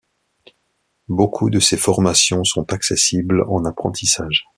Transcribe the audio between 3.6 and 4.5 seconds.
apprentissage.